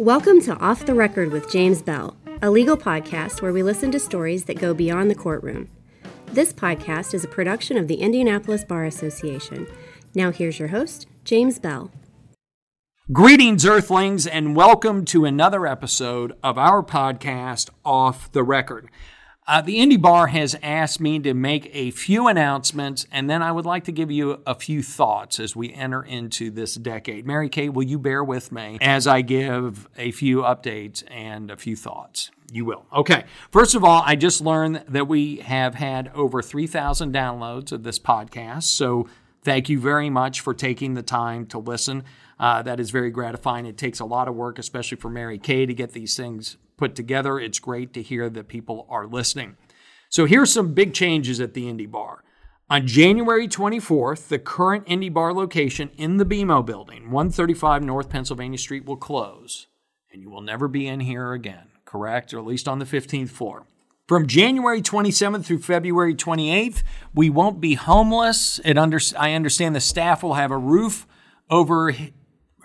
Welcome 0.00 0.40
to 0.44 0.56
Off 0.56 0.86
the 0.86 0.94
Record 0.94 1.30
with 1.30 1.52
James 1.52 1.82
Bell, 1.82 2.16
a 2.40 2.50
legal 2.50 2.74
podcast 2.74 3.42
where 3.42 3.52
we 3.52 3.62
listen 3.62 3.90
to 3.90 4.00
stories 4.00 4.46
that 4.46 4.58
go 4.58 4.72
beyond 4.72 5.10
the 5.10 5.14
courtroom. 5.14 5.68
This 6.24 6.54
podcast 6.54 7.12
is 7.12 7.22
a 7.22 7.28
production 7.28 7.76
of 7.76 7.86
the 7.86 7.96
Indianapolis 7.96 8.64
Bar 8.64 8.86
Association. 8.86 9.66
Now, 10.14 10.30
here's 10.30 10.58
your 10.58 10.68
host, 10.68 11.06
James 11.26 11.58
Bell. 11.58 11.90
Greetings, 13.12 13.66
Earthlings, 13.66 14.26
and 14.26 14.56
welcome 14.56 15.04
to 15.04 15.26
another 15.26 15.66
episode 15.66 16.32
of 16.42 16.56
our 16.56 16.82
podcast, 16.82 17.68
Off 17.84 18.32
the 18.32 18.42
Record. 18.42 18.88
Uh, 19.50 19.60
the 19.60 19.80
Indy 19.80 19.96
Bar 19.96 20.28
has 20.28 20.56
asked 20.62 21.00
me 21.00 21.18
to 21.18 21.34
make 21.34 21.74
a 21.74 21.90
few 21.90 22.28
announcements, 22.28 23.04
and 23.10 23.28
then 23.28 23.42
I 23.42 23.50
would 23.50 23.66
like 23.66 23.82
to 23.86 23.92
give 23.92 24.08
you 24.08 24.40
a 24.46 24.54
few 24.54 24.80
thoughts 24.80 25.40
as 25.40 25.56
we 25.56 25.72
enter 25.72 26.04
into 26.04 26.52
this 26.52 26.76
decade. 26.76 27.26
Mary 27.26 27.48
Kay, 27.48 27.68
will 27.68 27.82
you 27.82 27.98
bear 27.98 28.22
with 28.22 28.52
me 28.52 28.78
as 28.80 29.08
I 29.08 29.22
give 29.22 29.88
a 29.98 30.12
few 30.12 30.42
updates 30.42 31.02
and 31.10 31.50
a 31.50 31.56
few 31.56 31.74
thoughts? 31.74 32.30
You 32.52 32.64
will. 32.64 32.86
Okay. 32.92 33.24
First 33.50 33.74
of 33.74 33.82
all, 33.82 34.04
I 34.06 34.14
just 34.14 34.40
learned 34.40 34.84
that 34.86 35.08
we 35.08 35.38
have 35.38 35.74
had 35.74 36.12
over 36.14 36.42
3,000 36.42 37.12
downloads 37.12 37.72
of 37.72 37.82
this 37.82 37.98
podcast. 37.98 38.62
So 38.62 39.08
thank 39.42 39.68
you 39.68 39.80
very 39.80 40.10
much 40.10 40.42
for 40.42 40.54
taking 40.54 40.94
the 40.94 41.02
time 41.02 41.44
to 41.46 41.58
listen. 41.58 42.04
Uh, 42.38 42.62
that 42.62 42.78
is 42.78 42.92
very 42.92 43.10
gratifying. 43.10 43.66
It 43.66 43.76
takes 43.76 43.98
a 43.98 44.04
lot 44.04 44.28
of 44.28 44.36
work, 44.36 44.60
especially 44.60 44.98
for 44.98 45.10
Mary 45.10 45.38
Kay, 45.38 45.66
to 45.66 45.74
get 45.74 45.90
these 45.90 46.16
things 46.16 46.56
put 46.80 46.96
together. 46.96 47.38
It's 47.38 47.60
great 47.60 47.92
to 47.92 48.02
hear 48.02 48.28
that 48.30 48.48
people 48.48 48.86
are 48.90 49.06
listening. 49.06 49.56
So 50.08 50.24
here's 50.24 50.52
some 50.52 50.74
big 50.74 50.92
changes 50.94 51.38
at 51.40 51.54
the 51.54 51.68
Indy 51.68 51.86
Bar. 51.86 52.24
On 52.68 52.86
January 52.86 53.46
24th, 53.46 54.28
the 54.28 54.38
current 54.38 54.84
Indy 54.86 55.08
Bar 55.08 55.34
location 55.34 55.90
in 55.96 56.16
the 56.16 56.24
BMO 56.24 56.64
building, 56.64 57.10
135 57.10 57.82
North 57.82 58.08
Pennsylvania 58.08 58.58
Street, 58.58 58.84
will 58.86 58.96
close, 58.96 59.66
and 60.12 60.22
you 60.22 60.30
will 60.30 60.40
never 60.40 60.68
be 60.68 60.86
in 60.86 61.00
here 61.00 61.32
again, 61.32 61.68
correct? 61.84 62.32
Or 62.32 62.38
at 62.38 62.46
least 62.46 62.66
on 62.66 62.78
the 62.78 62.84
15th 62.84 63.30
floor. 63.30 63.66
From 64.08 64.26
January 64.26 64.82
27th 64.82 65.44
through 65.44 65.60
February 65.60 66.14
28th, 66.14 66.82
we 67.14 67.28
won't 67.28 67.60
be 67.60 67.74
homeless. 67.74 68.58
It 68.64 68.78
under, 68.78 68.98
I 69.16 69.34
understand 69.34 69.76
the 69.76 69.80
staff 69.80 70.22
will 70.22 70.34
have 70.34 70.50
a 70.50 70.58
roof 70.58 71.06
over 71.48 71.92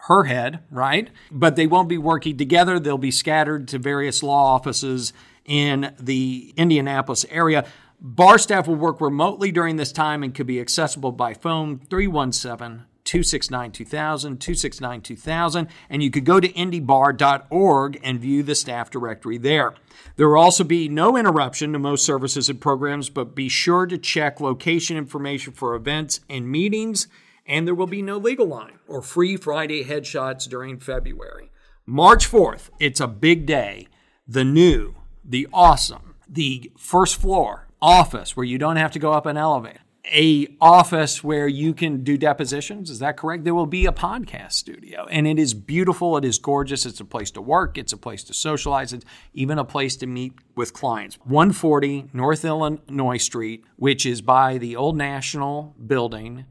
her 0.08 0.26
head, 0.26 0.60
right? 0.70 1.10
But 1.32 1.56
they 1.56 1.68
won't 1.68 1.90
be 1.90 1.98
working 1.98 2.38
together. 2.38 2.80
They'll 2.80 2.98
be 2.98 3.12
scattered 3.12 3.68
to 3.70 3.80
various 3.80 4.22
law 4.22 4.54
offices 4.54 5.14
in 5.46 5.94
the 6.00 6.54
Indianapolis 6.58 7.26
area. 7.30 7.66
Bar 8.00 8.38
staff 8.38 8.68
will 8.68 8.76
work 8.76 9.02
remotely 9.02 9.52
during 9.52 9.78
this 9.78 9.92
time 9.92 10.22
and 10.22 10.34
could 10.34 10.48
be 10.48 10.60
accessible 10.60 11.12
by 11.12 11.34
phone 11.34 11.80
317 11.90 12.86
269 13.04 13.72
2000, 13.72 14.42
269 14.42 15.02
2000, 15.02 15.68
and 15.90 16.04
you 16.04 16.12
could 16.12 16.26
go 16.26 16.40
to 16.40 16.52
indybar.org 16.54 18.00
and 18.04 18.20
view 18.20 18.44
the 18.44 18.56
staff 18.56 18.90
directory 18.90 19.38
there. 19.38 19.74
There 20.18 20.30
will 20.30 20.40
also 20.40 20.64
be 20.64 20.90
no 20.90 21.16
interruption 21.16 21.74
to 21.74 21.80
most 21.80 22.06
services 22.06 22.50
and 22.50 22.60
programs, 22.60 23.10
but 23.10 23.36
be 23.36 23.50
sure 23.50 23.86
to 23.86 23.98
check 23.98 24.40
location 24.40 24.98
information 24.98 25.54
for 25.54 25.76
events 25.76 26.20
and 26.30 26.50
meetings 26.50 27.08
and 27.46 27.68
there 27.68 27.76
will 27.76 27.88
be 27.88 28.02
no 28.02 28.18
legal 28.18 28.48
line 28.48 28.80
or 28.88 29.02
free 29.02 29.38
Friday 29.38 29.84
headshots 29.84 30.48
during 30.50 30.80
February. 30.80 31.52
March 31.86 32.30
4th, 32.30 32.70
it's 32.80 33.00
a 33.00 33.08
big 33.08 33.46
day. 33.46 33.88
The 34.28 34.44
new, 34.44 34.96
the 35.24 35.48
awesome, 35.54 36.16
the 36.28 36.72
first 36.78 37.18
floor 37.18 37.68
office 37.82 38.36
where 38.36 38.46
you 38.46 38.58
don't 38.58 38.78
have 38.78 38.92
to 38.92 39.00
go 39.00 39.14
up 39.14 39.28
an 39.28 39.38
elevator. 39.38 39.80
A 40.14 40.48
office 40.62 41.24
where 41.24 41.48
you 41.48 41.74
can 41.74 42.04
do 42.04 42.16
depositions, 42.16 42.92
is 42.92 43.00
that 43.00 43.18
correct? 43.18 43.44
There 43.44 43.56
will 43.56 43.66
be 43.66 43.88
a 43.88 43.92
podcast 43.92 44.54
studio 44.54 45.06
and 45.10 45.28
it 45.28 45.40
is 45.40 45.56
beautiful, 45.56 46.16
it 46.18 46.26
is 46.26 46.38
gorgeous, 46.38 46.86
it's 46.86 47.00
a 47.00 47.06
place 47.06 47.32
to 47.32 47.42
work, 47.42 47.78
it's 47.78 47.94
a 47.94 47.98
place 47.98 48.24
to 48.26 48.34
socialize, 48.34 48.94
it's 48.94 49.06
even 49.34 49.58
a 49.58 49.66
place 49.66 49.96
to 49.98 50.08
meet 50.08 50.34
with 50.56 50.74
clients. 50.74 51.18
140 51.24 52.10
North 52.14 52.46
Illinois 52.46 53.18
Street, 53.18 53.64
which 53.78 54.06
is 54.06 54.22
by 54.22 54.60
the 54.60 54.76
Old 54.76 54.96
National 54.96 55.76
Building 55.86 56.46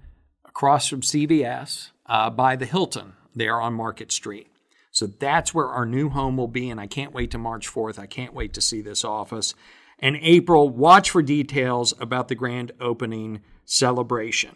across 0.54 0.86
from 0.86 1.00
CVS 1.00 1.90
uh, 2.06 2.30
by 2.30 2.54
the 2.54 2.64
Hilton 2.64 3.14
there 3.34 3.60
on 3.60 3.74
Market 3.74 4.12
Street. 4.12 4.46
So 4.92 5.08
that's 5.08 5.52
where 5.52 5.66
our 5.66 5.84
new 5.84 6.10
home 6.10 6.36
will 6.36 6.46
be, 6.46 6.70
and 6.70 6.80
I 6.80 6.86
can't 6.86 7.12
wait 7.12 7.32
to 7.32 7.38
March 7.38 7.68
4th. 7.68 7.98
I 7.98 8.06
can't 8.06 8.32
wait 8.32 8.54
to 8.54 8.60
see 8.60 8.80
this 8.80 9.04
office. 9.04 9.54
And 9.98 10.16
April, 10.22 10.68
watch 10.68 11.10
for 11.10 11.22
details 11.22 11.92
about 11.98 12.28
the 12.28 12.36
grand 12.36 12.70
opening 12.80 13.40
celebration. 13.64 14.54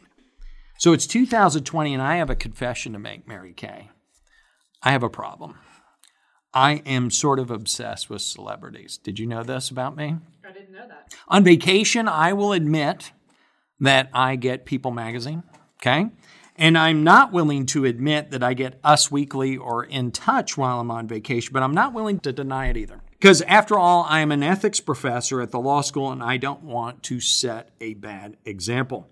So 0.78 0.92
it's 0.92 1.08
2020, 1.08 1.92
and 1.92 2.02
I 2.02 2.16
have 2.16 2.30
a 2.30 2.36
confession 2.36 2.92
to 2.92 3.00
make, 3.00 3.26
Mary 3.26 3.52
Kay. 3.52 3.90
I 4.80 4.92
have 4.92 5.02
a 5.02 5.10
problem. 5.10 5.56
I 6.54 6.74
am 6.86 7.10
sort 7.10 7.40
of 7.40 7.50
obsessed 7.50 8.08
with 8.08 8.22
celebrities. 8.22 8.98
Did 8.98 9.18
you 9.18 9.26
know 9.26 9.42
this 9.42 9.68
about 9.68 9.96
me? 9.96 10.18
I 10.48 10.52
didn't 10.52 10.70
know 10.70 10.86
that. 10.86 11.12
On 11.26 11.42
vacation, 11.42 12.06
I 12.06 12.32
will 12.34 12.52
admit 12.52 13.10
that 13.80 14.08
I 14.12 14.36
get 14.36 14.64
People 14.64 14.92
magazine. 14.92 15.42
Okay. 15.80 16.10
And 16.56 16.76
I'm 16.76 17.04
not 17.04 17.32
willing 17.32 17.66
to 17.66 17.84
admit 17.84 18.32
that 18.32 18.42
I 18.42 18.52
get 18.52 18.80
Us 18.82 19.12
Weekly 19.12 19.56
or 19.56 19.84
In 19.84 20.10
Touch 20.10 20.58
while 20.58 20.80
I'm 20.80 20.90
on 20.90 21.06
vacation, 21.06 21.52
but 21.52 21.62
I'm 21.62 21.74
not 21.74 21.92
willing 21.92 22.18
to 22.20 22.32
deny 22.32 22.66
it 22.66 22.76
either. 22.76 23.00
Because 23.12 23.42
after 23.42 23.78
all, 23.78 24.04
I 24.08 24.20
am 24.20 24.32
an 24.32 24.42
ethics 24.42 24.80
professor 24.80 25.40
at 25.40 25.52
the 25.52 25.60
law 25.60 25.82
school 25.82 26.10
and 26.10 26.22
I 26.22 26.36
don't 26.36 26.64
want 26.64 27.04
to 27.04 27.20
set 27.20 27.70
a 27.80 27.94
bad 27.94 28.36
example. 28.44 29.08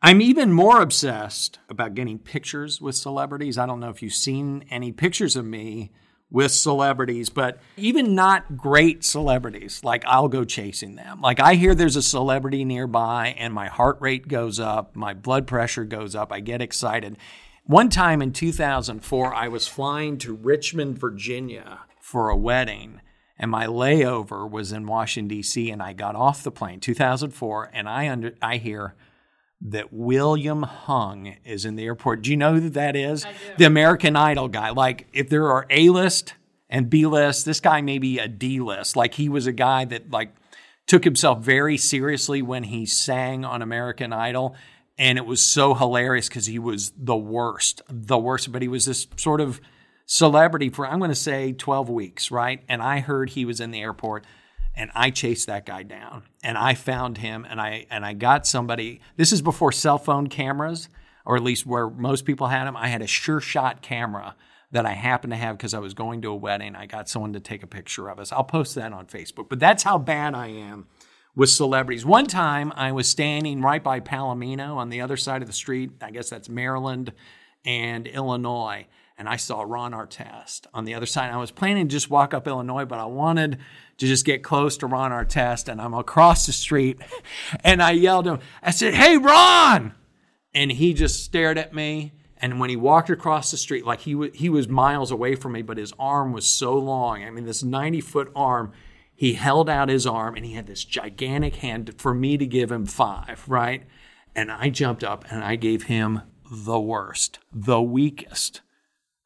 I'm 0.00 0.20
even 0.20 0.52
more 0.52 0.80
obsessed 0.80 1.58
about 1.68 1.94
getting 1.94 2.18
pictures 2.18 2.80
with 2.80 2.94
celebrities. 2.94 3.58
I 3.58 3.66
don't 3.66 3.80
know 3.80 3.90
if 3.90 4.02
you've 4.02 4.12
seen 4.12 4.64
any 4.70 4.92
pictures 4.92 5.34
of 5.34 5.44
me 5.44 5.90
with 6.30 6.52
celebrities, 6.52 7.28
but 7.28 7.60
even 7.76 8.14
not 8.14 8.56
great 8.56 9.04
celebrities, 9.04 9.82
like 9.84 10.04
I'll 10.06 10.28
go 10.28 10.44
chasing 10.44 10.96
them. 10.96 11.20
Like 11.20 11.40
I 11.40 11.54
hear 11.54 11.74
there's 11.74 11.96
a 11.96 12.02
celebrity 12.02 12.64
nearby 12.64 13.34
and 13.38 13.54
my 13.54 13.68
heart 13.68 13.98
rate 14.00 14.28
goes 14.28 14.58
up, 14.58 14.96
my 14.96 15.14
blood 15.14 15.46
pressure 15.46 15.84
goes 15.84 16.14
up, 16.14 16.32
I 16.32 16.40
get 16.40 16.60
excited. 16.60 17.16
One 17.64 17.88
time 17.88 18.22
in 18.22 18.32
2004, 18.32 19.34
I 19.34 19.48
was 19.48 19.66
flying 19.66 20.18
to 20.18 20.34
Richmond, 20.34 20.98
Virginia 20.98 21.80
for 22.00 22.28
a 22.28 22.36
wedding, 22.36 23.00
and 23.38 23.50
my 23.50 23.66
layover 23.66 24.48
was 24.48 24.70
in 24.70 24.86
Washington, 24.86 25.28
D.C., 25.28 25.70
and 25.70 25.82
I 25.82 25.92
got 25.92 26.14
off 26.14 26.44
the 26.44 26.52
plane, 26.52 26.78
2004, 26.78 27.70
and 27.74 27.88
I, 27.88 28.08
under, 28.08 28.34
I 28.40 28.58
hear, 28.58 28.94
that 29.60 29.92
William 29.92 30.62
Hung 30.62 31.36
is 31.44 31.64
in 31.64 31.76
the 31.76 31.84
airport. 31.84 32.22
Do 32.22 32.30
you 32.30 32.36
know 32.36 32.54
who 32.54 32.68
that 32.70 32.94
is? 32.94 33.24
The 33.56 33.64
American 33.64 34.16
Idol 34.16 34.48
guy. 34.48 34.70
Like, 34.70 35.06
if 35.12 35.28
there 35.28 35.50
are 35.50 35.66
A 35.70 35.88
list 35.88 36.34
and 36.68 36.90
B 36.90 37.06
list, 37.06 37.44
this 37.44 37.60
guy 37.60 37.80
may 37.80 37.98
be 37.98 38.18
a 38.18 38.28
D 38.28 38.60
list. 38.60 38.96
Like, 38.96 39.14
he 39.14 39.28
was 39.28 39.46
a 39.46 39.52
guy 39.52 39.84
that, 39.86 40.10
like, 40.10 40.34
took 40.86 41.04
himself 41.04 41.42
very 41.42 41.76
seriously 41.76 42.42
when 42.42 42.64
he 42.64 42.86
sang 42.86 43.44
on 43.44 43.62
American 43.62 44.12
Idol. 44.12 44.54
And 44.98 45.18
it 45.18 45.26
was 45.26 45.42
so 45.42 45.74
hilarious 45.74 46.28
because 46.28 46.46
he 46.46 46.58
was 46.58 46.92
the 46.96 47.16
worst, 47.16 47.82
the 47.88 48.18
worst. 48.18 48.52
But 48.52 48.62
he 48.62 48.68
was 48.68 48.86
this 48.86 49.06
sort 49.16 49.40
of 49.40 49.60
celebrity 50.06 50.70
for, 50.70 50.86
I'm 50.86 50.98
going 50.98 51.10
to 51.10 51.14
say, 51.14 51.52
12 51.52 51.90
weeks, 51.90 52.30
right? 52.30 52.62
And 52.68 52.82
I 52.82 53.00
heard 53.00 53.30
he 53.30 53.44
was 53.44 53.60
in 53.60 53.72
the 53.72 53.80
airport 53.80 54.24
and 54.76 54.90
I 54.94 55.10
chased 55.10 55.46
that 55.46 55.66
guy 55.66 55.82
down 55.82 56.24
and 56.42 56.58
I 56.58 56.74
found 56.74 57.18
him 57.18 57.46
and 57.48 57.60
I 57.60 57.86
and 57.90 58.04
I 58.04 58.12
got 58.12 58.46
somebody 58.46 59.00
this 59.16 59.32
is 59.32 59.42
before 59.42 59.72
cell 59.72 59.98
phone 59.98 60.28
cameras 60.28 60.88
or 61.24 61.36
at 61.36 61.42
least 61.42 61.66
where 61.66 61.88
most 61.88 62.24
people 62.24 62.48
had 62.48 62.66
them 62.66 62.76
I 62.76 62.88
had 62.88 63.02
a 63.02 63.06
sure 63.06 63.40
shot 63.40 63.82
camera 63.82 64.36
that 64.72 64.84
I 64.84 64.92
happened 64.92 65.32
to 65.32 65.36
have 65.36 65.56
because 65.56 65.74
I 65.74 65.78
was 65.78 65.94
going 65.94 66.22
to 66.22 66.28
a 66.28 66.36
wedding. 66.36 66.74
I 66.74 66.86
got 66.86 67.08
someone 67.08 67.32
to 67.32 67.40
take 67.40 67.62
a 67.62 67.68
picture 67.68 68.08
of 68.08 68.18
us. 68.18 68.32
I'll 68.32 68.44
post 68.44 68.74
that 68.74 68.92
on 68.92 69.06
Facebook 69.06 69.48
but 69.48 69.58
that's 69.58 69.82
how 69.82 69.98
bad 69.98 70.34
I 70.34 70.48
am 70.48 70.86
with 71.34 71.50
celebrities. 71.50 72.04
One 72.04 72.26
time 72.26 72.72
I 72.76 72.92
was 72.92 73.08
standing 73.08 73.62
right 73.62 73.82
by 73.82 74.00
Palomino 74.00 74.76
on 74.76 74.90
the 74.90 75.00
other 75.00 75.16
side 75.16 75.42
of 75.42 75.48
the 75.48 75.54
street. 75.54 75.90
I 76.02 76.10
guess 76.10 76.30
that's 76.30 76.48
Maryland 76.48 77.12
and 77.66 78.06
Illinois 78.06 78.86
and 79.18 79.28
I 79.28 79.36
saw 79.36 79.62
Ron 79.62 79.92
Artest 79.92 80.66
on 80.74 80.84
the 80.84 80.94
other 80.94 81.06
side. 81.06 81.32
I 81.32 81.38
was 81.38 81.50
planning 81.50 81.88
to 81.88 81.92
just 81.92 82.10
walk 82.10 82.34
up 82.34 82.46
Illinois, 82.46 82.84
but 82.84 82.98
I 82.98 83.06
wanted 83.06 83.58
to 83.98 84.06
just 84.06 84.26
get 84.26 84.42
close 84.42 84.76
to 84.78 84.86
Ron 84.86 85.10
Artest, 85.10 85.68
and 85.68 85.80
I'm 85.80 85.94
across 85.94 86.46
the 86.46 86.52
street, 86.52 87.00
and 87.64 87.82
I 87.82 87.92
yelled 87.92 88.26
him. 88.26 88.40
I 88.62 88.70
said, 88.70 88.94
"Hey, 88.94 89.16
Ron!" 89.16 89.94
And 90.54 90.70
he 90.72 90.92
just 90.94 91.24
stared 91.24 91.58
at 91.58 91.74
me. 91.74 92.12
And 92.38 92.60
when 92.60 92.68
he 92.68 92.76
walked 92.76 93.08
across 93.08 93.50
the 93.50 93.56
street, 93.56 93.86
like 93.86 94.00
he 94.00 94.12
w- 94.12 94.32
he 94.32 94.50
was 94.50 94.68
miles 94.68 95.10
away 95.10 95.34
from 95.34 95.52
me, 95.52 95.62
but 95.62 95.78
his 95.78 95.94
arm 95.98 96.32
was 96.32 96.46
so 96.46 96.76
long. 96.76 97.24
I 97.24 97.30
mean, 97.30 97.46
this 97.46 97.62
90 97.62 98.00
foot 98.02 98.30
arm. 98.36 98.72
He 99.14 99.32
held 99.32 99.70
out 99.70 99.88
his 99.88 100.06
arm, 100.06 100.36
and 100.36 100.44
he 100.44 100.52
had 100.52 100.66
this 100.66 100.84
gigantic 100.84 101.56
hand 101.56 101.94
for 101.96 102.12
me 102.12 102.36
to 102.36 102.44
give 102.44 102.70
him 102.70 102.84
five, 102.84 103.42
right? 103.48 103.84
And 104.34 104.52
I 104.52 104.68
jumped 104.68 105.02
up 105.02 105.24
and 105.30 105.42
I 105.42 105.56
gave 105.56 105.84
him 105.84 106.20
the 106.50 106.80
worst, 106.80 107.38
the 107.52 107.82
weakest 107.82 108.60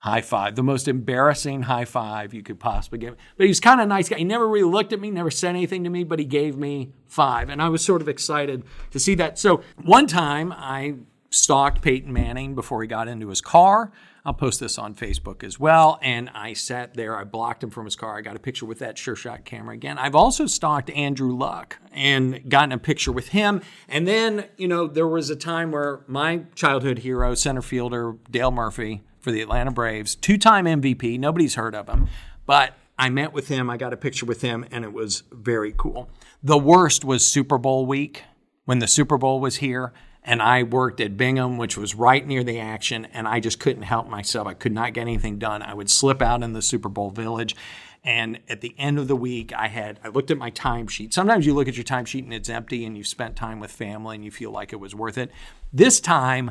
high 0.01 0.23
five, 0.23 0.57
the 0.57 0.63
most 0.63 0.89
embarrassing 0.89 1.63
high 1.63 1.85
five 1.85 2.33
you 2.33 2.43
could 2.43 2.59
possibly 2.59 2.99
give. 2.99 3.17
But 3.37 3.47
he's 3.47 3.61
kind 3.61 3.81
of 3.81 3.89
nice 3.89 4.09
guy. 4.09 4.17
He 4.17 4.25
never 4.25 4.49
really 4.49 4.71
looked 4.71 4.93
at 4.93 5.01
me, 5.01 5.11
never 5.11 5.31
said 5.31 5.51
anything 5.51 5.85
to 5.85 5.91
me, 5.91 6.05
but 6.05 6.19
he 6.19 6.25
gave 6.25 6.57
me 6.57 6.93
five. 7.07 7.51
And 7.51 7.61
I 7.61 7.69
was 7.69 7.85
sort 7.85 8.01
of 8.01 8.09
excited 8.09 8.65
to 8.93 8.99
see 8.99 9.15
that. 9.17 9.39
So 9.39 9.63
one 9.83 10.07
time 10.07 10.53
I 10.53 10.95
stalked 11.29 11.83
Peyton 11.83 12.13
Manning 12.13 12.55
before 12.55 12.83
he 12.83 12.89
got 12.89 13.09
into 13.09 13.29
his 13.29 13.41
car. 13.41 13.93
I'll 14.25 14.35
post 14.35 14.61
this 14.61 14.79
on 14.79 14.95
Facebook 14.95 15.43
as 15.43 15.59
well. 15.59 15.99
And 16.03 16.31
I 16.35 16.53
sat 16.53 16.95
there, 16.95 17.17
I 17.17 17.25
blocked 17.25 17.63
him 17.63 17.71
from 17.71 17.85
his 17.87 17.97
car. 17.97 18.19
I 18.19 18.21
got 18.21 18.37
a 18.37 18.41
picture 18.41 18.67
with 18.67 18.79
that 18.81 18.99
Sure 18.99 19.17
Shot 19.17 19.45
camera 19.45 19.75
again. 19.75 19.99
I've 19.99 20.15
also 20.15 20.47
stalked 20.47 20.91
Andrew 20.91 21.33
Luck 21.35 21.79
and 21.93 22.49
gotten 22.49 22.73
a 22.73 22.79
picture 22.79 23.13
with 23.13 23.29
him. 23.29 23.63
And 23.89 24.07
then, 24.07 24.47
you 24.57 24.69
know, 24.69 24.87
there 24.87 25.09
was 25.09 25.31
a 25.31 25.37
time 25.37 25.71
where 25.71 26.01
my 26.07 26.43
childhood 26.55 27.01
hero, 27.01 27.35
center 27.35 27.63
fielder 27.63 28.17
Dale 28.31 28.51
Murphy 28.51 29.03
for 29.21 29.31
the 29.31 29.43
Atlanta 29.43 29.71
Braves, 29.71 30.15
two 30.15 30.39
time 30.39 30.65
MVP, 30.65 31.19
nobody's 31.19 31.55
heard 31.55 31.75
of 31.75 31.89
him, 31.89 32.09
but 32.47 32.75
I 32.99 33.09
met 33.09 33.33
with 33.33 33.49
him, 33.49 33.71
I 33.71 33.77
got 33.77 33.93
a 33.95 33.97
picture 33.97 34.27
with 34.27 34.43
him, 34.43 34.67
and 34.71 34.85
it 34.85 34.93
was 34.93 35.23
very 35.33 35.73
cool. 35.77 36.11
The 36.43 36.59
worst 36.59 37.05
was 37.05 37.27
Super 37.27 37.57
Bowl 37.57 37.87
week 37.87 38.25
when 38.65 38.79
the 38.79 38.87
Super 38.87 39.17
Bowl 39.17 39.41
was 39.41 39.57
here 39.57 39.93
and 40.23 40.43
I 40.43 40.63
worked 40.63 41.01
at 41.01 41.17
Bingham, 41.17 41.57
which 41.57 41.77
was 41.77 41.95
right 41.95 42.27
near 42.27 42.45
the 42.45 42.61
action, 42.61 43.07
and 43.07 43.27
I 43.27 43.41
just 43.41 43.59
couldn't 43.59 43.83
help 43.83 44.09
myself. 44.09 44.47
I 44.47 44.55
could 44.55 44.73
not 44.73 44.93
get 44.93 45.03
anything 45.03 45.39
done. 45.39 45.63
I 45.63 45.75
would 45.75 45.91
slip 45.91 46.21
out 46.21 46.43
in 46.43 46.53
the 46.53 46.63
Super 46.63 46.89
Bowl 46.89 47.11
village. 47.11 47.57
And 48.03 48.41
at 48.49 48.61
the 48.61 48.75
end 48.79 48.99
of 48.99 49.09
the 49.09 49.17
week, 49.17 49.53
I 49.55 49.69
had 49.69 50.01
I 50.03 50.09
looked 50.09 50.31
at 50.31 50.39
my 50.39 50.51
timesheet. 50.51 51.13
Sometimes 51.13 51.45
you 51.45 51.53
look 51.55 51.69
at 51.69 51.77
your 51.77 51.85
timesheet 51.85 52.25
and 52.25 52.33
it's 52.33 52.49
empty, 52.49 52.85
and 52.85 52.97
you've 52.97 53.07
spent 53.07 53.37
time 53.37 53.61
with 53.61 53.71
family, 53.71 54.17
and 54.17 54.25
you 54.25 54.31
feel 54.31 54.51
like 54.51 54.73
it 54.73 54.81
was 54.81 54.95
worth 54.95 55.19
it. 55.19 55.31
This 55.73 56.01
time, 56.01 56.51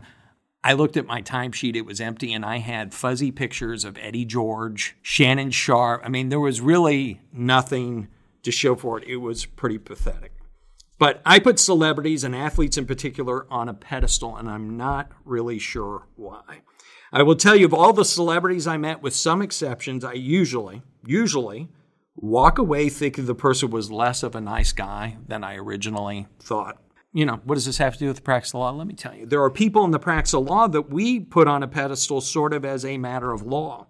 I 0.63 0.73
looked 0.73 0.97
at 0.97 1.07
my 1.07 1.23
timesheet; 1.23 1.75
it 1.75 1.85
was 1.85 1.99
empty, 1.99 2.33
and 2.33 2.45
I 2.45 2.57
had 2.57 2.93
fuzzy 2.93 3.31
pictures 3.31 3.83
of 3.83 3.97
Eddie 3.97 4.25
George, 4.25 4.95
Shannon 5.01 5.49
Sharpe. 5.49 6.01
I 6.05 6.09
mean, 6.09 6.29
there 6.29 6.39
was 6.39 6.61
really 6.61 7.21
nothing 7.33 8.09
to 8.43 8.51
show 8.51 8.75
for 8.75 8.99
it. 8.99 9.07
It 9.07 9.17
was 9.17 9.45
pretty 9.45 9.79
pathetic. 9.79 10.33
But 10.99 11.21
I 11.25 11.39
put 11.39 11.59
celebrities 11.59 12.25
and 12.25 12.35
athletes 12.35 12.77
in 12.77 12.85
particular 12.85 13.47
on 13.49 13.69
a 13.69 13.73
pedestal, 13.73 14.35
and 14.35 14.49
I'm 14.49 14.75
not 14.77 15.11
really 15.23 15.57
sure 15.57 16.07
why. 16.17 16.61
I 17.11 17.23
will 17.23 17.37
tell 17.37 17.55
you 17.55 17.65
of 17.65 17.73
all 17.73 17.93
the 17.93 18.05
celebrities 18.05 18.67
I 18.67 18.77
met, 18.77 19.01
with 19.01 19.15
some 19.15 19.41
exceptions, 19.41 20.03
I 20.03 20.13
usually, 20.13 20.83
usually 21.05 21.69
walk 22.15 22.59
away 22.59 22.89
thinking 22.89 23.25
the 23.25 23.33
person 23.33 23.71
was 23.71 23.89
less 23.89 24.23
of 24.23 24.35
a 24.35 24.41
nice 24.41 24.73
guy 24.73 25.17
than 25.25 25.43
I 25.43 25.55
originally 25.55 26.27
thought. 26.39 26.77
You 27.13 27.25
know, 27.25 27.39
what 27.45 27.55
does 27.55 27.65
this 27.65 27.77
have 27.79 27.93
to 27.93 27.99
do 27.99 28.07
with 28.07 28.17
the 28.17 28.21
practice 28.21 28.53
of 28.53 28.59
law? 28.59 28.71
Let 28.71 28.85
me 28.85 28.93
tell 28.93 29.15
you. 29.15 29.25
There 29.25 29.41
are 29.41 29.49
people 29.49 29.85
in 29.85 29.91
the 29.91 29.99
practice 29.99 30.33
of 30.33 30.43
law 30.43 30.67
that 30.67 30.91
we 30.91 31.19
put 31.19 31.47
on 31.47 31.63
a 31.63 31.67
pedestal 31.67 32.21
sort 32.21 32.53
of 32.53 32.63
as 32.65 32.85
a 32.85 32.97
matter 32.97 33.31
of 33.31 33.41
law. 33.41 33.87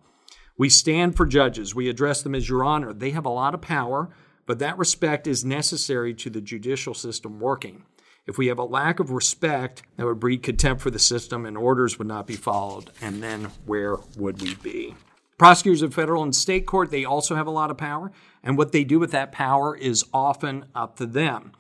We 0.58 0.70
stand 0.70 1.18
for 1.18 1.26
judges, 1.26 1.74
we 1.74 1.90
address 1.90 2.22
them 2.22 2.36
as 2.36 2.48
your 2.48 2.64
honor. 2.64 2.94
They 2.94 3.12
have 3.12 3.26
a 3.26 3.30
lot 3.30 3.54
of 3.54 3.62
power 3.62 4.10
but 4.50 4.58
that 4.58 4.80
respect 4.80 5.28
is 5.28 5.46
necessary 5.46 6.12
to 6.16 6.28
the 6.28 6.42
judicial 6.42 6.96
system 6.96 7.40
working. 7.40 7.84
If 8.26 8.40
we 8.40 8.48
have 8.48 8.58
a 8.58 8.64
lack 8.64 9.00
of 9.00 9.12
respect, 9.12 9.84
that 9.96 10.08
would 10.08 10.20
breed 10.20 10.42
contempt 10.42 10.82
for 10.82 10.90
the 10.90 10.98
system 10.98 11.46
and 11.46 11.56
orders 11.56 12.00
would 12.00 12.08
not 12.08 12.26
be 12.26 12.36
followed. 12.36 12.90
And 13.00 13.22
then 13.22 13.52
where 13.68 13.98
would 14.18 14.42
we 14.42 14.56
be? 14.56 14.96
Prosecutors 15.38 15.84
of 15.84 15.94
federal 15.94 16.24
and 16.24 16.36
state 16.36 16.66
court, 16.66 16.90
they 16.90 17.06
also 17.06 17.36
have 17.36 17.46
a 17.46 17.52
lot 17.52 17.70
of 17.70 17.78
power. 17.78 18.12
And 18.44 18.58
what 18.58 18.72
they 18.72 18.84
do 18.84 18.98
with 18.98 19.12
that 19.12 19.32
power 19.32 19.78
is 19.78 20.04
often 20.12 20.66
up 20.74 20.96
to 20.96 21.06
them. 21.06 21.52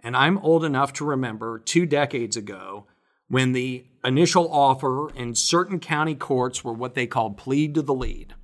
And 0.00 0.14
I'm 0.14 0.36
old 0.36 0.66
enough 0.66 0.92
to 0.94 1.06
remember 1.06 1.58
two 1.58 1.86
decades 1.86 2.36
ago 2.36 2.84
when 3.28 3.52
the 3.52 3.86
initial 4.04 4.52
offer 4.52 5.10
in 5.14 5.34
certain 5.34 5.80
county 5.80 6.14
courts 6.14 6.62
were 6.62 6.74
what 6.74 6.92
they 6.92 7.06
called 7.06 7.38
plead 7.38 7.74
to 7.76 7.80
the 7.80 7.94
lead. 7.94 8.34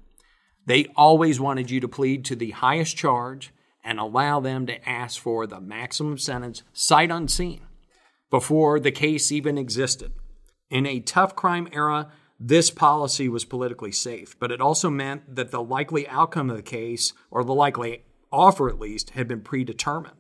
They 0.65 0.87
always 0.97 1.39
wanted 1.39 1.71
you 1.71 1.81
to 1.81 1.87
plead 1.89 2.25
to 2.25 2.35
the 2.35 2.53
highest 2.53 2.97
charge 2.97 3.53
and 3.83 3.99
allow 3.99 4.41
them 4.41 4.67
to 4.67 4.89
ask 4.89 5.21
for 5.21 5.47
the 5.47 5.61
maximum 5.61 6.19
sentence 6.19 6.63
sight 6.73 7.11
unseen 7.11 7.61
before 8.31 8.79
the 8.79 8.93
case 8.93 9.33
even 9.33 9.59
existed. 9.59 10.13
In 10.71 10.87
a 10.87 11.01
tough 11.01 11.35
crime 11.35 11.69
era, 11.73 12.11
this 12.39 12.71
policy 12.71 13.29
was 13.29 13.45
politically 13.45 13.93
safe, 13.93 14.39
but 14.39 14.51
it 14.51 14.61
also 14.61 14.89
meant 14.89 15.35
that 15.35 15.51
the 15.51 15.63
likely 15.63 16.09
outcome 16.09 16.49
of 16.49 16.57
the 16.57 16.63
case, 16.63 17.13
or 17.31 17.45
the 17.45 17.53
likely 17.53 18.05
offer 18.33 18.69
at 18.69 18.79
least, 18.79 19.11
had 19.11 19.29
been 19.29 19.43
predetermined. 19.43 20.17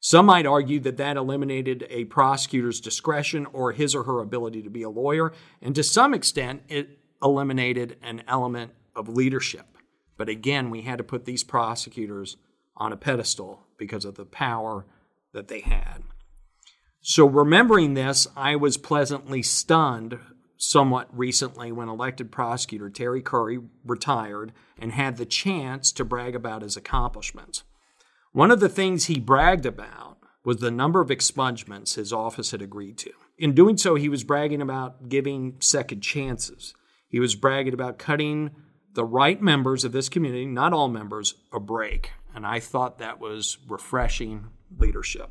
Some 0.00 0.26
might 0.26 0.46
argue 0.46 0.78
that 0.80 0.98
that 0.98 1.16
eliminated 1.16 1.84
a 1.90 2.04
prosecutor's 2.04 2.80
discretion 2.80 3.46
or 3.46 3.72
his 3.72 3.94
or 3.94 4.04
her 4.04 4.20
ability 4.20 4.62
to 4.62 4.70
be 4.70 4.82
a 4.82 4.90
lawyer, 4.90 5.32
and 5.60 5.74
to 5.74 5.82
some 5.82 6.14
extent, 6.14 6.62
it 6.68 6.98
eliminated 7.20 7.96
an 8.02 8.22
element 8.28 8.72
of 8.94 9.08
leadership. 9.08 9.66
But 10.16 10.28
again, 10.28 10.70
we 10.70 10.82
had 10.82 10.98
to 10.98 11.04
put 11.04 11.24
these 11.24 11.42
prosecutors 11.42 12.36
on 12.78 12.92
a 12.92 12.96
pedestal 12.96 13.66
because 13.76 14.04
of 14.04 14.14
the 14.14 14.24
power 14.24 14.86
that 15.32 15.48
they 15.48 15.60
had. 15.60 16.02
So, 17.00 17.26
remembering 17.26 17.94
this, 17.94 18.26
I 18.36 18.56
was 18.56 18.76
pleasantly 18.76 19.42
stunned 19.42 20.18
somewhat 20.56 21.08
recently 21.16 21.70
when 21.70 21.88
elected 21.88 22.32
prosecutor 22.32 22.90
Terry 22.90 23.22
Curry 23.22 23.60
retired 23.84 24.52
and 24.78 24.92
had 24.92 25.16
the 25.16 25.26
chance 25.26 25.92
to 25.92 26.04
brag 26.04 26.34
about 26.34 26.62
his 26.62 26.76
accomplishments. 26.76 27.62
One 28.32 28.50
of 28.50 28.60
the 28.60 28.68
things 28.68 29.04
he 29.04 29.20
bragged 29.20 29.64
about 29.64 30.18
was 30.44 30.58
the 30.58 30.70
number 30.70 31.00
of 31.00 31.08
expungements 31.08 31.94
his 31.94 32.12
office 32.12 32.50
had 32.50 32.62
agreed 32.62 32.98
to. 32.98 33.10
In 33.38 33.54
doing 33.54 33.76
so, 33.76 33.94
he 33.94 34.08
was 34.08 34.24
bragging 34.24 34.60
about 34.60 35.08
giving 35.08 35.56
second 35.60 36.00
chances. 36.00 36.74
He 37.08 37.20
was 37.20 37.36
bragging 37.36 37.74
about 37.74 37.98
cutting 37.98 38.50
the 38.94 39.04
right 39.04 39.40
members 39.40 39.84
of 39.84 39.92
this 39.92 40.08
community, 40.08 40.46
not 40.46 40.72
all 40.72 40.88
members, 40.88 41.34
a 41.52 41.60
break. 41.60 42.10
And 42.34 42.46
I 42.46 42.60
thought 42.60 42.98
that 42.98 43.20
was 43.20 43.58
refreshing 43.68 44.48
leadership. 44.78 45.30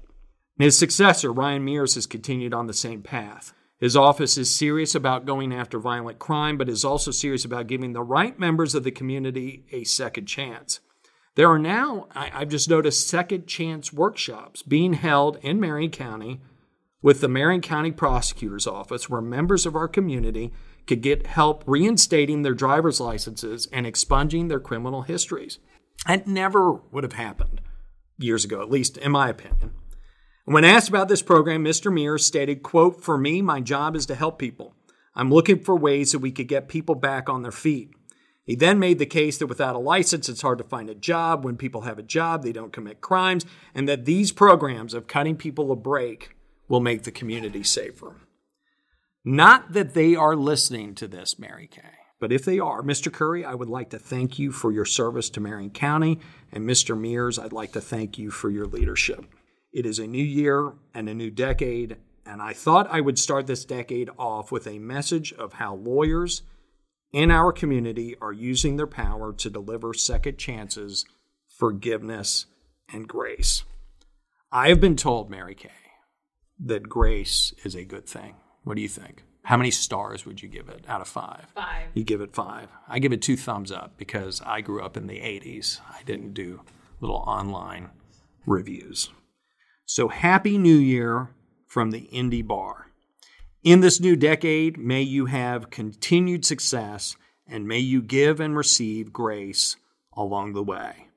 His 0.58 0.78
successor, 0.78 1.32
Ryan 1.32 1.64
Mears, 1.64 1.96
has 1.96 2.06
continued 2.06 2.54
on 2.54 2.68
the 2.68 2.74
same 2.74 3.04
path. 3.04 3.54
His 3.80 3.96
office 3.96 4.38
is 4.38 4.54
serious 4.54 4.96
about 4.96 5.28
going 5.28 5.54
after 5.54 5.78
violent 5.78 6.18
crime, 6.18 6.58
but 6.58 6.68
is 6.70 6.84
also 6.84 7.12
serious 7.12 7.46
about 7.46 7.68
giving 7.68 7.94
the 7.94 8.02
right 8.02 8.38
members 8.40 8.74
of 8.74 8.84
the 8.84 8.92
community 8.92 9.66
a 9.72 9.84
second 9.84 10.26
chance. 10.26 10.80
There 11.36 11.50
are 11.52 11.60
now, 11.60 12.08
I, 12.16 12.30
have 12.40 12.50
just 12.50 12.68
noticed, 12.68 13.08
second 13.08 13.46
chance 13.46 13.94
workshops 13.94 14.64
being 14.64 14.94
held 14.94 15.38
in 15.44 15.60
Marion 15.60 15.92
County 15.92 16.42
with 17.04 17.22
the 17.22 17.28
Marion 17.28 17.62
County 17.62 17.92
Prosecutor's 17.92 18.66
Office, 18.66 19.08
where 19.08 19.22
members 19.22 19.68
of 19.68 19.76
our 19.76 19.88
community 19.88 20.52
could 20.88 21.02
get 21.02 21.28
help 21.28 21.64
reinstating 21.68 22.42
their 22.42 22.56
driver's 22.56 23.00
licenses 23.00 23.68
and 23.72 23.86
expunging 23.86 24.48
their 24.48 24.60
criminal 24.60 25.04
histories. 25.04 25.60
That 26.06 26.28
never 26.28 26.74
would 26.92 27.04
have 27.04 27.14
happened 27.14 27.62
years 28.18 28.46
ago, 28.46 28.62
at 28.62 28.70
least 28.70 28.98
in 28.98 29.12
my 29.12 29.30
opinion. 29.30 29.72
When 30.46 30.64
asked 30.64 30.88
about 30.88 31.10
this 31.10 31.22
program, 31.22 31.64
Mr. 31.64 31.94
Mears 31.94 32.26
stated, 32.26 32.64
quote, 32.64 33.04
For 33.04 33.18
me, 33.18 33.42
my 33.42 33.60
job 33.60 33.96
is 33.96 34.06
to 34.06 34.16
help 34.16 34.40
people. 34.40 34.74
I'm 35.14 35.32
looking 35.32 35.60
for 35.60 35.76
ways 35.76 36.12
that 36.12 36.20
we 36.20 36.32
could 36.32 36.48
get 36.48 36.70
people 36.70 36.96
back 36.96 37.28
on 37.28 37.42
their 37.42 37.52
feet. 37.52 37.92
He 38.46 38.56
then 38.56 38.80
made 38.80 38.98
the 38.98 39.06
case 39.06 39.38
that 39.40 39.48
without 39.48 39.76
a 39.76 39.80
license, 39.80 40.30
it's 40.30 40.42
hard 40.42 40.60
to 40.60 40.64
find 40.64 40.90
a 40.90 40.96
job. 40.96 41.44
When 41.44 41.58
people 41.58 41.82
have 41.82 42.00
a 42.00 42.04
job, 42.04 42.44
they 42.44 42.54
don't 42.54 42.72
commit 42.72 43.02
crimes, 43.02 43.46
and 43.76 43.90
that 43.90 44.06
these 44.06 44.32
programs 44.32 44.94
of 44.94 45.08
cutting 45.08 45.36
people 45.36 45.70
a 45.70 45.76
break 45.76 46.38
will 46.70 46.80
make 46.80 47.04
the 47.04 47.12
community 47.12 47.62
safer. 47.62 48.16
Not 49.26 49.74
that 49.74 49.94
they 49.94 50.16
are 50.16 50.36
listening 50.36 50.96
to 50.96 51.10
this, 51.10 51.38
Mary 51.38 51.68
Kay. 51.68 51.82
But 52.20 52.32
if 52.32 52.46
they 52.46 52.60
are, 52.60 52.82
Mr. 52.82 53.12
Curry, 53.12 53.46
I 53.46 53.54
would 53.54 53.70
like 53.70 53.92
to 53.92 54.00
thank 54.00 54.40
you 54.40 54.52
for 54.52 54.72
your 54.72 54.86
service 54.86 55.30
to 55.32 55.40
Marion 55.40 55.70
County. 55.70 56.20
And 56.52 56.68
Mr. 56.68 57.00
Mears, 57.00 57.38
I'd 57.38 57.54
like 57.54 57.74
to 57.74 57.82
thank 57.82 58.18
you 58.18 58.32
for 58.32 58.50
your 58.50 58.66
leadership. 58.66 59.26
It 59.72 59.86
is 59.86 60.00
a 60.00 60.08
new 60.08 60.24
year 60.24 60.74
and 60.94 61.08
a 61.08 61.14
new 61.14 61.30
decade, 61.30 61.98
and 62.26 62.42
I 62.42 62.54
thought 62.54 62.90
I 62.90 63.02
would 63.02 63.20
start 63.20 63.46
this 63.46 63.66
decade 63.66 64.10
off 64.18 64.52
with 64.52 64.66
a 64.66 64.80
message 64.80 65.34
of 65.34 65.54
how 65.54 65.76
lawyers 65.76 66.42
in 67.12 67.30
our 67.30 67.52
community 67.52 68.16
are 68.22 68.34
using 68.34 68.78
their 68.78 68.88
power 68.88 69.34
to 69.34 69.50
deliver 69.50 69.94
second 69.94 70.38
chances, 70.38 71.06
forgiveness, 71.48 72.48
and 72.92 73.08
grace. 73.08 73.64
I 74.52 74.70
have 74.70 74.80
been 74.80 74.96
told, 74.96 75.30
Mary 75.30 75.56
Kay, 75.56 75.70
that 76.60 76.90
grace 76.90 77.54
is 77.64 77.76
a 77.76 77.84
good 77.84 78.08
thing. 78.08 78.36
What 78.64 78.76
do 78.76 78.82
you 78.82 78.88
think? 78.88 79.24
How 79.48 79.56
many 79.56 79.72
stars 79.72 80.26
would 80.26 80.44
you 80.44 80.50
give 80.50 80.68
it 80.68 80.84
out 80.90 81.00
of 81.00 81.08
five? 81.08 81.46
Five. 81.56 81.88
You 81.94 82.04
give 82.04 82.20
it 82.20 82.36
five. 82.36 82.68
I 82.86 83.00
give 83.00 83.14
it 83.14 83.22
two 83.22 83.38
thumbs 83.38 83.72
up 83.72 83.94
because 83.96 84.42
I 84.46 84.60
grew 84.60 84.84
up 84.84 84.98
in 84.98 85.08
the 85.08 85.22
80s. 85.22 85.80
I 85.90 86.04
didn't 86.04 86.34
do 86.34 86.64
little 87.00 87.24
online 87.26 87.92
reviews. 88.46 89.10
So, 89.86 90.10
Happy 90.10 90.58
New 90.58 90.76
Year 90.76 91.30
from 91.66 91.92
the 91.92 92.10
Indy 92.12 92.42
Bar. 92.42 92.88
In 93.64 93.80
this 93.80 94.02
new 94.02 94.18
decade, 94.18 94.78
may 94.78 95.02
you 95.02 95.28
have 95.28 95.70
continued 95.70 96.44
success 96.44 97.16
and 97.48 97.66
may 97.66 97.80
you 97.80 98.02
give 98.02 98.42
and 98.42 98.54
receive 98.54 99.14
grace 99.14 99.78
along 100.12 100.56
the 100.56 100.64
way. 100.64 101.08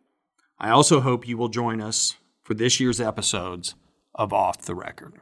I 0.56 0.70
also 0.70 1.00
hope 1.00 1.26
you 1.26 1.36
will 1.36 1.48
join 1.48 1.80
us 1.80 2.14
for 2.44 2.54
this 2.54 2.78
year's 2.78 3.00
episodes 3.00 3.74
of 4.14 4.32
Off 4.32 4.62
the 4.62 4.76
Record. 4.76 5.14